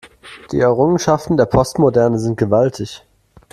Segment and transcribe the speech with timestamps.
[0.51, 3.03] Die Errungenschaften der Postmoderne sind gewaltig.